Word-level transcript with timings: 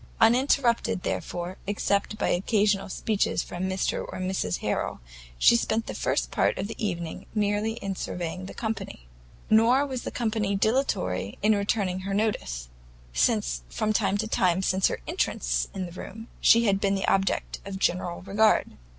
Uninterrupted, 0.19 1.03
therefore, 1.03 1.57
except 1.67 2.17
by 2.17 2.29
occasional 2.29 2.89
speeches 2.89 3.43
from 3.43 3.65
Mr 3.65 4.03
and 4.11 4.27
Mrs 4.27 4.57
Harrel, 4.57 4.99
she 5.37 5.55
spent 5.55 5.85
the 5.85 5.93
first 5.93 6.31
part 6.31 6.57
of 6.57 6.67
the 6.67 6.83
evening 6.83 7.27
merely 7.35 7.73
in 7.73 7.95
surveying 7.95 8.47
the 8.47 8.55
company. 8.55 9.05
Nor 9.47 9.85
was 9.85 10.01
the 10.01 10.09
company 10.09 10.55
dilatory 10.55 11.37
in 11.43 11.53
returning 11.53 11.99
her 11.99 12.15
notice, 12.15 12.67
since 13.13 13.61
from 13.69 13.91
the 13.91 14.27
time 14.27 14.57
of 14.57 14.87
her 14.87 14.99
entrance 15.07 15.67
into 15.71 15.91
the 15.91 16.01
room, 16.01 16.29
she 16.39 16.65
had 16.65 16.81
been 16.81 16.95
the 16.95 17.07
object 17.07 17.59
of 17.63 17.77
general 17.77 18.23
regard. 18.23 18.71